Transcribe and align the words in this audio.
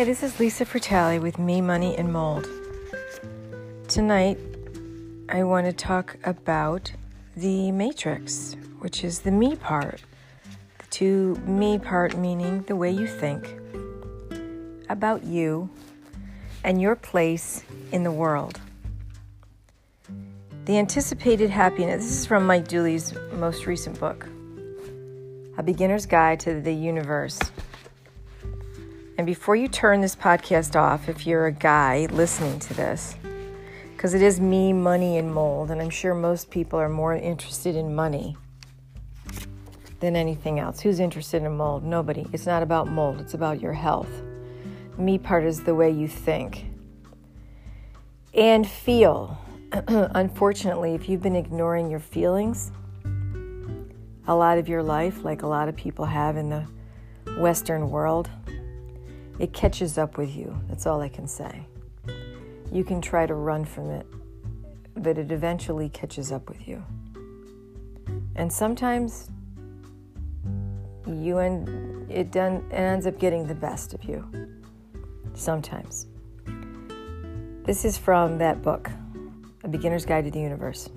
Hi, 0.00 0.04
this 0.04 0.22
is 0.22 0.40
Lisa 0.40 0.64
Fratelli 0.64 1.18
with 1.18 1.38
Me, 1.38 1.60
Money, 1.60 1.94
and 1.94 2.10
Mold. 2.10 2.48
Tonight, 3.86 4.38
I 5.28 5.42
want 5.44 5.66
to 5.66 5.74
talk 5.74 6.16
about 6.24 6.90
the 7.36 7.70
matrix, 7.70 8.56
which 8.78 9.04
is 9.04 9.20
the 9.20 9.30
me 9.30 9.56
part. 9.56 10.02
The 10.78 10.86
two 10.88 11.34
me 11.44 11.78
part 11.78 12.16
meaning 12.16 12.62
the 12.62 12.76
way 12.76 12.90
you 12.90 13.06
think 13.06 13.46
about 14.88 15.22
you 15.22 15.68
and 16.64 16.80
your 16.80 16.96
place 16.96 17.62
in 17.92 18.02
the 18.02 18.10
world. 18.10 18.58
The 20.64 20.78
anticipated 20.78 21.50
happiness. 21.50 22.04
This 22.06 22.20
is 22.20 22.26
from 22.26 22.46
Mike 22.46 22.68
Dooley's 22.68 23.12
most 23.34 23.66
recent 23.66 24.00
book, 24.00 24.26
A 25.58 25.62
Beginner's 25.62 26.06
Guide 26.06 26.40
to 26.40 26.58
the 26.58 26.72
Universe. 26.72 27.38
And 29.20 29.26
before 29.26 29.54
you 29.54 29.68
turn 29.68 30.00
this 30.00 30.16
podcast 30.16 30.76
off, 30.76 31.06
if 31.06 31.26
you're 31.26 31.44
a 31.44 31.52
guy 31.52 32.08
listening 32.10 32.58
to 32.60 32.72
this, 32.72 33.16
because 33.92 34.14
it 34.14 34.22
is 34.22 34.40
me, 34.40 34.72
money, 34.72 35.18
and 35.18 35.30
mold, 35.30 35.70
and 35.70 35.78
I'm 35.82 35.90
sure 35.90 36.14
most 36.14 36.50
people 36.50 36.78
are 36.78 36.88
more 36.88 37.14
interested 37.14 37.76
in 37.76 37.94
money 37.94 38.38
than 40.00 40.16
anything 40.16 40.58
else. 40.58 40.80
Who's 40.80 41.00
interested 41.00 41.42
in 41.42 41.54
mold? 41.54 41.84
Nobody. 41.84 42.26
It's 42.32 42.46
not 42.46 42.62
about 42.62 42.88
mold, 42.88 43.20
it's 43.20 43.34
about 43.34 43.60
your 43.60 43.74
health. 43.74 44.08
Me 44.96 45.18
part 45.18 45.44
is 45.44 45.64
the 45.64 45.74
way 45.74 45.90
you 45.90 46.08
think 46.08 46.64
and 48.32 48.66
feel. 48.66 49.36
Unfortunately, 49.86 50.94
if 50.94 51.10
you've 51.10 51.20
been 51.20 51.36
ignoring 51.36 51.90
your 51.90 52.00
feelings 52.00 52.72
a 54.26 54.34
lot 54.34 54.56
of 54.56 54.66
your 54.66 54.82
life, 54.82 55.24
like 55.24 55.42
a 55.42 55.46
lot 55.46 55.68
of 55.68 55.76
people 55.76 56.06
have 56.06 56.38
in 56.38 56.48
the 56.48 56.66
Western 57.38 57.90
world, 57.90 58.30
it 59.40 59.54
catches 59.54 59.96
up 59.96 60.18
with 60.18 60.36
you. 60.36 60.54
That's 60.68 60.86
all 60.86 61.00
I 61.00 61.08
can 61.08 61.26
say. 61.26 61.66
You 62.70 62.84
can 62.84 63.00
try 63.00 63.26
to 63.26 63.34
run 63.34 63.64
from 63.64 63.90
it, 63.90 64.06
but 64.94 65.16
it 65.16 65.32
eventually 65.32 65.88
catches 65.88 66.30
up 66.30 66.48
with 66.48 66.68
you. 66.68 66.84
And 68.36 68.52
sometimes 68.52 69.30
you 71.06 71.38
end 71.38 72.10
it 72.10 72.30
done 72.30 72.64
it 72.70 72.74
ends 72.74 73.06
up 73.06 73.18
getting 73.18 73.46
the 73.46 73.54
best 73.54 73.94
of 73.94 74.04
you. 74.04 74.24
Sometimes. 75.32 76.06
This 77.64 77.84
is 77.84 77.96
from 77.96 78.36
that 78.38 78.62
book, 78.62 78.90
A 79.64 79.68
Beginner's 79.68 80.04
Guide 80.04 80.24
to 80.24 80.30
the 80.30 80.40
Universe. 80.40 80.90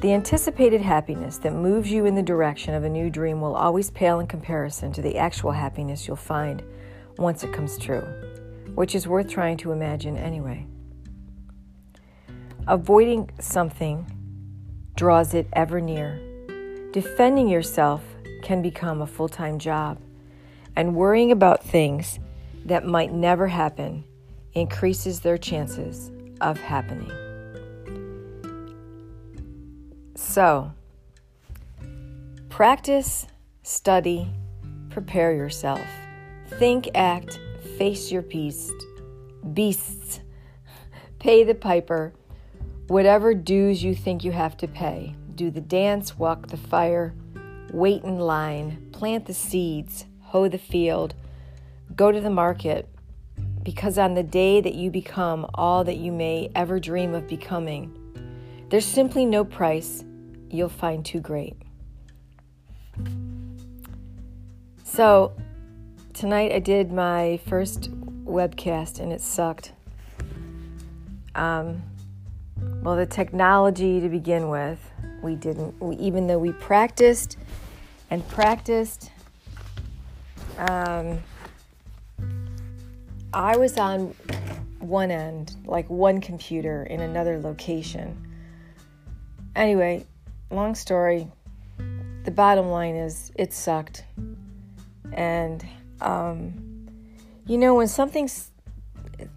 The 0.00 0.14
anticipated 0.14 0.80
happiness 0.80 1.36
that 1.38 1.52
moves 1.52 1.90
you 1.90 2.06
in 2.06 2.14
the 2.14 2.22
direction 2.22 2.72
of 2.74 2.84
a 2.84 2.88
new 2.88 3.10
dream 3.10 3.40
will 3.40 3.54
always 3.54 3.90
pale 3.90 4.20
in 4.20 4.26
comparison 4.26 4.92
to 4.94 5.02
the 5.02 5.18
actual 5.18 5.52
happiness 5.52 6.08
you'll 6.08 6.16
find 6.16 6.62
once 7.18 7.44
it 7.44 7.52
comes 7.52 7.78
true, 7.78 8.06
which 8.74 8.94
is 8.94 9.06
worth 9.06 9.28
trying 9.28 9.56
to 9.58 9.72
imagine 9.72 10.16
anyway. 10.16 10.66
Avoiding 12.68 13.30
something 13.40 14.06
draws 14.94 15.34
it 15.34 15.48
ever 15.52 15.80
near. 15.80 16.20
Defending 16.92 17.48
yourself 17.48 18.02
can 18.42 18.62
become 18.62 19.00
a 19.00 19.06
full 19.06 19.28
time 19.28 19.58
job, 19.58 19.98
and 20.76 20.94
worrying 20.94 21.32
about 21.32 21.64
things 21.64 22.18
that 22.64 22.86
might 22.86 23.12
never 23.12 23.48
happen 23.48 24.04
increases 24.54 25.20
their 25.20 25.38
chances 25.38 26.10
of 26.40 26.58
happening. 26.58 27.10
So, 30.14 30.72
practice, 32.48 33.26
study, 33.62 34.28
prepare 34.90 35.32
yourself. 35.32 35.80
Think, 36.58 36.90
act, 36.94 37.40
face 37.76 38.12
your 38.12 38.22
beast, 38.22 38.72
beasts, 39.52 40.20
pay 41.18 41.42
the 41.42 41.54
piper, 41.54 42.12
whatever 42.86 43.34
dues 43.34 43.82
you 43.82 43.94
think 43.94 44.22
you 44.22 44.30
have 44.32 44.56
to 44.58 44.68
pay. 44.68 45.16
Do 45.34 45.50
the 45.50 45.60
dance, 45.60 46.16
walk 46.18 46.48
the 46.48 46.56
fire, 46.56 47.14
wait 47.72 48.04
in 48.04 48.18
line, 48.18 48.90
plant 48.92 49.26
the 49.26 49.34
seeds, 49.34 50.04
hoe 50.20 50.48
the 50.48 50.58
field, 50.58 51.14
go 51.96 52.12
to 52.12 52.20
the 52.20 52.30
market, 52.30 52.88
because 53.62 53.98
on 53.98 54.14
the 54.14 54.22
day 54.22 54.60
that 54.60 54.74
you 54.74 54.90
become 54.90 55.46
all 55.54 55.82
that 55.84 55.96
you 55.96 56.12
may 56.12 56.50
ever 56.54 56.78
dream 56.78 57.14
of 57.14 57.26
becoming, 57.26 57.92
there's 58.68 58.86
simply 58.86 59.24
no 59.24 59.44
price 59.44 60.04
you'll 60.48 60.68
find 60.68 61.04
too 61.04 61.20
great. 61.20 61.56
So, 64.84 65.32
tonight 66.14 66.52
I 66.52 66.58
did 66.58 66.92
my 66.92 67.40
first 67.46 67.90
webcast 68.24 69.00
and 69.00 69.12
it 69.12 69.20
sucked. 69.20 69.72
Um, 71.34 71.82
well, 72.82 72.96
the 72.96 73.06
technology 73.06 74.00
to 74.00 74.08
begin 74.08 74.48
with, 74.48 74.78
we 75.22 75.34
didn't, 75.34 75.80
we, 75.80 75.96
even 75.96 76.26
though 76.26 76.38
we 76.38 76.52
practiced 76.52 77.38
and 78.10 78.26
practiced. 78.28 79.10
Um, 80.58 81.20
I 83.32 83.56
was 83.56 83.78
on 83.78 84.14
one 84.80 85.10
end, 85.10 85.56
like 85.64 85.88
one 85.88 86.20
computer 86.20 86.84
in 86.84 87.00
another 87.00 87.38
location. 87.38 88.28
Anyway, 89.56 90.04
long 90.50 90.74
story. 90.74 91.26
The 92.24 92.30
bottom 92.30 92.68
line 92.68 92.94
is 92.96 93.32
it 93.36 93.52
sucked. 93.52 94.04
And 95.12 95.64
um, 96.04 96.88
you 97.46 97.58
know, 97.58 97.74
when 97.74 97.88
something's 97.88 98.50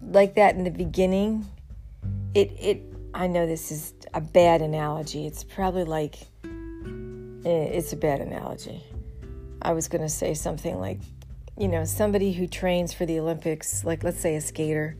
like 0.02 0.34
that 0.34 0.54
in 0.56 0.64
the 0.64 0.70
beginning, 0.70 1.46
it 2.34 2.52
it 2.58 2.82
I 3.14 3.26
know 3.26 3.46
this 3.46 3.70
is 3.70 3.94
a 4.14 4.20
bad 4.20 4.62
analogy. 4.62 5.26
It's 5.26 5.44
probably 5.44 5.84
like 5.84 6.18
eh, 6.44 7.48
it's 7.48 7.92
a 7.92 7.96
bad 7.96 8.20
analogy. 8.20 8.82
I 9.62 9.72
was 9.72 9.88
going 9.88 10.02
to 10.02 10.08
say 10.08 10.34
something 10.34 10.78
like, 10.78 11.00
you 11.56 11.66
know, 11.68 11.84
somebody 11.84 12.32
who 12.32 12.46
trains 12.46 12.92
for 12.92 13.06
the 13.06 13.18
Olympics, 13.18 13.84
like 13.84 14.04
let's 14.04 14.20
say 14.20 14.36
a 14.36 14.40
skater, 14.40 14.96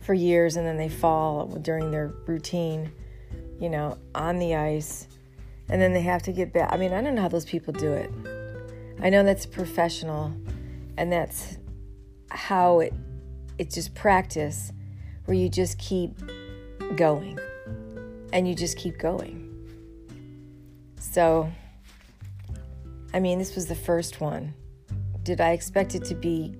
for 0.00 0.14
years 0.14 0.56
and 0.56 0.66
then 0.66 0.76
they 0.76 0.88
fall 0.88 1.46
during 1.46 1.90
their 1.90 2.08
routine, 2.26 2.92
you 3.58 3.70
know, 3.70 3.96
on 4.14 4.38
the 4.38 4.54
ice, 4.54 5.08
and 5.68 5.80
then 5.80 5.92
they 5.92 6.02
have 6.02 6.22
to 6.22 6.32
get 6.32 6.52
back. 6.52 6.70
I 6.72 6.76
mean, 6.76 6.92
I 6.92 7.00
don't 7.00 7.14
know 7.14 7.22
how 7.22 7.28
those 7.28 7.46
people 7.46 7.72
do 7.72 7.92
it. 7.92 8.10
I 9.00 9.08
know 9.08 9.24
that's 9.24 9.46
professional, 9.46 10.32
and 10.96 11.12
that's 11.12 11.58
how 12.30 12.80
it 12.80 12.92
it's 13.58 13.74
just 13.74 13.94
practice 13.94 14.72
where 15.26 15.36
you 15.36 15.48
just 15.48 15.78
keep 15.78 16.12
going 16.96 17.38
and 18.32 18.48
you 18.48 18.54
just 18.54 18.76
keep 18.76 18.98
going. 18.98 19.40
So, 20.98 21.50
I 23.12 23.20
mean, 23.20 23.38
this 23.38 23.54
was 23.54 23.66
the 23.66 23.74
first 23.76 24.20
one. 24.20 24.54
Did 25.22 25.40
I 25.40 25.50
expect 25.50 25.94
it 25.94 26.04
to 26.06 26.14
be 26.14 26.54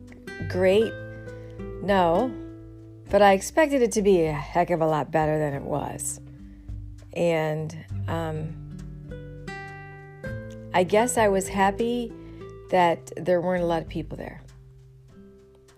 great? 0.48 0.92
No, 1.82 2.32
but 3.10 3.20
I 3.20 3.32
expected 3.32 3.82
it 3.82 3.92
to 3.92 4.02
be 4.02 4.24
a 4.24 4.32
heck 4.32 4.70
of 4.70 4.80
a 4.80 4.86
lot 4.86 5.10
better 5.10 5.38
than 5.38 5.52
it 5.52 5.62
was. 5.62 6.20
And 7.14 7.76
um, 8.08 8.54
I 10.72 10.84
guess 10.84 11.18
I 11.18 11.28
was 11.28 11.48
happy 11.48 12.12
that 12.74 13.12
there 13.16 13.40
weren't 13.40 13.62
a 13.62 13.66
lot 13.66 13.80
of 13.80 13.88
people 13.88 14.18
there. 14.18 14.42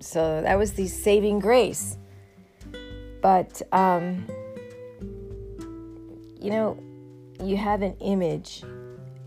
So 0.00 0.40
that 0.40 0.56
was 0.56 0.72
the 0.72 0.88
saving 0.88 1.40
grace. 1.40 1.98
But, 3.20 3.60
um, 3.70 4.26
you 6.40 6.48
know, 6.48 6.82
you 7.44 7.58
have 7.58 7.82
an 7.82 7.96
image 8.00 8.62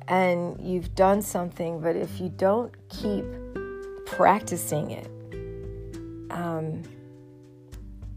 and 0.08 0.60
you've 0.60 0.96
done 0.96 1.22
something, 1.22 1.80
but 1.80 1.96
if 1.96 2.20
you 2.20 2.30
don't 2.30 2.74
keep 2.90 3.24
practicing 4.08 4.90
it, 4.90 6.32
um, 6.32 6.82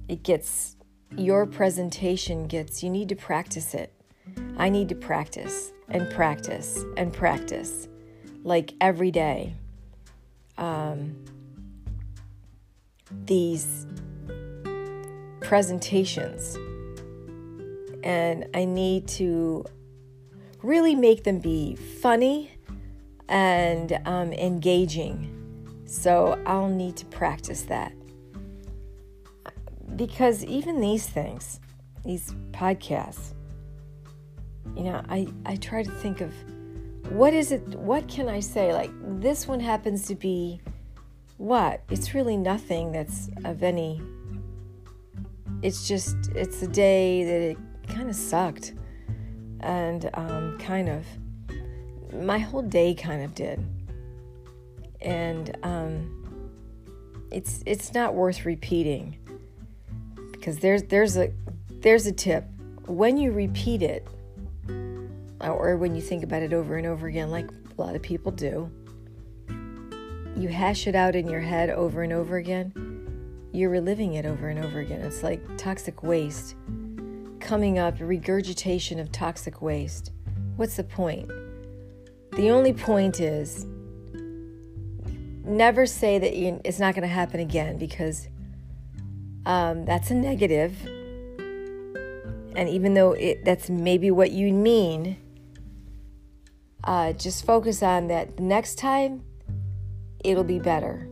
it 0.08 0.22
gets, 0.22 0.76
your 1.14 1.44
presentation 1.44 2.46
gets, 2.46 2.82
you 2.82 2.88
need 2.88 3.10
to 3.10 3.16
practice 3.16 3.74
it. 3.74 3.92
I 4.56 4.70
need 4.70 4.88
to 4.88 4.94
practice 4.94 5.72
and 5.90 6.10
practice 6.10 6.82
and 6.96 7.12
practice 7.12 7.88
like 8.42 8.74
every 8.80 9.10
day. 9.10 9.54
Um, 10.58 11.16
these 13.26 13.86
presentations 15.40 16.56
and 18.02 18.46
I 18.54 18.64
need 18.64 19.06
to 19.08 19.64
really 20.62 20.94
make 20.94 21.24
them 21.24 21.38
be 21.38 21.76
funny 21.76 22.52
and 23.28 23.98
um, 24.04 24.32
engaging. 24.32 25.28
So 25.86 26.40
I'll 26.46 26.68
need 26.68 26.96
to 26.96 27.06
practice 27.06 27.62
that. 27.62 27.92
Because 29.96 30.44
even 30.44 30.80
these 30.80 31.06
things, 31.06 31.60
these 32.04 32.34
podcasts, 32.52 33.34
you 34.76 34.84
know, 34.84 35.02
I, 35.08 35.26
I 35.44 35.56
try 35.56 35.82
to 35.82 35.90
think 35.90 36.20
of 36.20 36.32
what 37.12 37.34
is 37.34 37.52
it, 37.52 37.62
what 37.76 38.08
can 38.08 38.28
I 38.28 38.40
say? 38.40 38.72
Like, 38.72 38.90
this 39.20 39.46
one 39.46 39.60
happens 39.60 40.06
to 40.06 40.14
be 40.14 40.60
what? 41.38 41.82
It's 41.90 42.14
really 42.14 42.36
nothing 42.36 42.92
that's 42.92 43.28
of 43.44 43.62
any. 43.62 44.00
It's 45.62 45.86
just, 45.86 46.16
it's 46.34 46.62
a 46.62 46.68
day 46.68 47.24
that 47.24 47.40
it 47.50 47.58
kind 47.88 48.08
of 48.08 48.16
sucked. 48.16 48.74
And 49.60 50.10
um, 50.14 50.58
kind 50.58 50.88
of, 50.88 51.04
my 52.12 52.38
whole 52.38 52.62
day 52.62 52.94
kind 52.94 53.22
of 53.22 53.34
did. 53.34 53.64
And 55.00 55.56
um, 55.62 56.22
it's 57.32 57.62
it's 57.66 57.94
not 57.94 58.14
worth 58.14 58.44
repeating 58.44 59.16
because 60.32 60.58
there's 60.58 60.84
there's 60.84 61.16
a 61.16 61.32
there's 61.80 62.06
a 62.06 62.12
tip 62.12 62.44
when 62.86 63.16
you 63.16 63.32
repeat 63.32 63.82
it 63.82 64.06
or 65.42 65.76
when 65.76 65.94
you 65.94 66.02
think 66.02 66.22
about 66.22 66.42
it 66.42 66.52
over 66.52 66.76
and 66.76 66.86
over 66.86 67.06
again 67.06 67.30
like 67.30 67.50
a 67.50 67.80
lot 67.80 67.94
of 67.94 68.02
people 68.02 68.30
do 68.32 68.70
you 70.36 70.48
hash 70.48 70.86
it 70.86 70.94
out 70.94 71.14
in 71.14 71.28
your 71.28 71.40
head 71.40 71.70
over 71.70 72.02
and 72.02 72.12
over 72.12 72.36
again. 72.36 72.72
You're 73.52 73.70
reliving 73.70 74.14
it 74.14 74.24
over 74.24 74.48
and 74.48 74.64
over 74.64 74.80
again. 74.80 75.02
It's 75.02 75.22
like 75.22 75.40
toxic 75.58 76.02
waste 76.02 76.56
coming 77.38 77.78
up 77.78 77.96
regurgitation 78.00 78.98
of 78.98 79.12
toxic 79.12 79.60
waste. 79.60 80.12
What's 80.56 80.76
the 80.76 80.84
point? 80.84 81.28
The 82.32 82.50
only 82.50 82.72
point 82.72 83.20
is 83.20 83.66
never 85.44 85.84
say 85.84 86.18
that 86.18 86.34
you, 86.34 86.60
it's 86.64 86.78
not 86.78 86.94
going 86.94 87.02
to 87.02 87.14
happen 87.14 87.40
again 87.40 87.76
because 87.76 88.28
um, 89.44 89.84
that's 89.84 90.10
a 90.10 90.14
negative. 90.14 90.74
And 92.56 92.68
even 92.68 92.94
though 92.94 93.12
it, 93.12 93.44
that's 93.44 93.68
maybe 93.68 94.10
what 94.10 94.30
you 94.30 94.52
mean, 94.52 95.18
uh, 96.84 97.12
just 97.12 97.44
focus 97.44 97.82
on 97.82 98.08
that 98.08 98.38
next 98.38 98.76
time 98.76 99.22
it'll 100.24 100.44
be 100.44 100.58
better, 100.58 101.08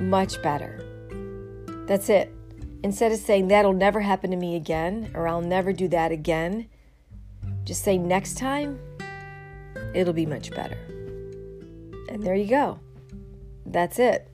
much 0.00 0.40
better. 0.42 0.82
That's 1.86 2.08
it. 2.08 2.34
Instead 2.82 3.12
of 3.12 3.18
saying 3.18 3.48
that'll 3.48 3.72
never 3.72 4.00
happen 4.00 4.30
to 4.30 4.36
me 4.36 4.56
again 4.56 5.10
or 5.14 5.26
I'll 5.26 5.40
never 5.40 5.72
do 5.72 5.88
that 5.88 6.12
again, 6.12 6.68
just 7.64 7.82
say 7.82 7.98
next 7.98 8.36
time 8.38 8.78
it'll 9.94 10.12
be 10.12 10.26
much 10.26 10.50
better. 10.50 10.78
And 12.08 12.22
there 12.22 12.34
you 12.34 12.46
go. 12.46 12.78
That's 13.64 13.98
it. 13.98 14.30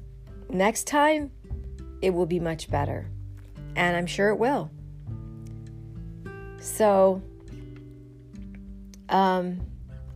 Next 0.49 0.87
time 0.87 1.31
it 2.01 2.11
will 2.11 2.27
be 2.27 2.41
much 2.41 2.71
better 2.71 3.07
and 3.77 3.97
I'm 3.97 4.07
sure 4.07 4.31
it 4.31 4.39
will. 4.39 4.71
So, 6.61 7.23
um, 9.09 9.61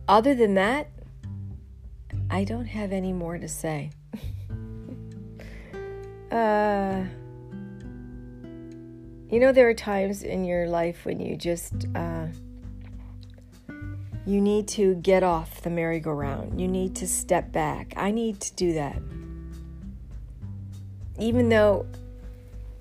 other 0.07 0.33
than 0.35 0.55
that, 0.55 0.89
I 2.29 2.43
don't 2.43 2.65
have 2.65 2.91
any 2.91 3.13
more 3.13 3.37
to 3.37 3.47
say. 3.47 3.91
uh, 6.31 7.03
you 9.29 9.39
know, 9.39 9.51
there 9.51 9.69
are 9.69 9.73
times 9.73 10.23
in 10.23 10.45
your 10.45 10.67
life 10.67 11.05
when 11.05 11.19
you 11.19 11.35
just 11.35 11.85
uh, 11.95 12.27
you 14.25 14.41
need 14.41 14.67
to 14.67 14.95
get 14.95 15.23
off 15.23 15.61
the 15.61 15.69
merry-go-round. 15.69 16.59
You 16.59 16.67
need 16.67 16.95
to 16.97 17.07
step 17.07 17.51
back. 17.51 17.93
I 17.95 18.11
need 18.11 18.41
to 18.41 18.53
do 18.55 18.73
that, 18.73 19.01
even 21.17 21.47
though 21.49 21.85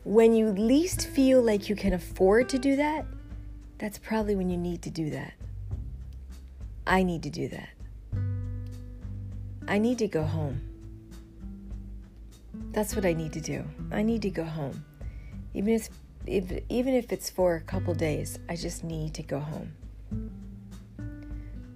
when 0.02 0.34
you 0.34 0.48
least 0.48 1.08
feel 1.08 1.42
like 1.42 1.68
you 1.68 1.76
can 1.76 1.92
afford 1.92 2.48
to 2.48 2.58
do 2.58 2.76
that, 2.76 3.06
that's 3.78 3.98
probably 3.98 4.36
when 4.36 4.48
you 4.48 4.56
need 4.56 4.82
to 4.82 4.90
do 4.90 5.10
that. 5.10 5.35
I 6.86 7.02
need 7.02 7.22
to 7.24 7.30
do 7.30 7.48
that. 7.48 7.68
I 9.68 9.78
need 9.78 9.98
to 9.98 10.06
go 10.06 10.22
home. 10.22 10.60
That's 12.70 12.94
what 12.94 13.04
I 13.04 13.12
need 13.12 13.32
to 13.32 13.40
do. 13.40 13.64
I 13.90 14.02
need 14.02 14.22
to 14.22 14.30
go 14.30 14.44
home. 14.44 14.84
Even 15.54 15.74
if, 15.74 15.88
if 16.26 16.62
even 16.68 16.94
if 16.94 17.12
it's 17.12 17.28
for 17.30 17.56
a 17.56 17.60
couple 17.60 17.94
days, 17.94 18.38
I 18.48 18.56
just 18.56 18.84
need 18.84 19.14
to 19.14 19.22
go 19.22 19.40
home. 19.40 19.72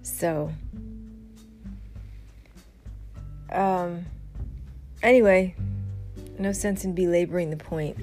So 0.03 0.51
um 3.51 4.05
anyway, 5.03 5.55
no 6.39 6.53
sense 6.53 6.85
in 6.85 6.93
belaboring 6.95 7.49
the 7.49 7.57
point. 7.57 7.97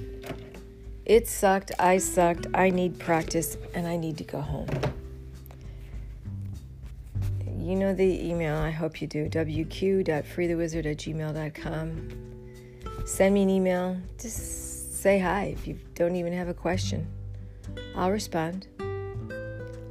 It 1.05 1.27
sucked, 1.27 1.71
I 1.79 1.97
sucked, 1.97 2.45
I 2.53 2.69
need 2.69 2.99
practice, 2.99 3.57
and 3.73 3.87
I 3.87 3.97
need 3.97 4.17
to 4.17 4.23
go 4.23 4.41
home. 4.41 4.67
You 7.69 7.75
know 7.75 7.93
the 7.93 8.27
email, 8.27 8.57
I 8.57 8.71
hope 8.71 8.99
you 8.99 9.05
do 9.05 9.29
wq.freethewizard 9.29 10.87
at 10.87 10.97
gmail.com. 10.97 12.09
Send 13.05 13.33
me 13.35 13.43
an 13.43 13.49
email, 13.51 13.95
just 14.19 14.99
say 15.03 15.19
hi 15.19 15.53
if 15.55 15.67
you 15.67 15.77
don't 15.93 16.15
even 16.15 16.33
have 16.33 16.47
a 16.47 16.53
question. 16.55 17.05
I'll 17.95 18.09
respond. 18.09 18.65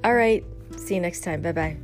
All 0.03 0.15
right, 0.17 0.45
see 0.77 0.97
you 0.97 1.01
next 1.01 1.21
time. 1.21 1.41
Bye 1.41 1.53
bye. 1.53 1.77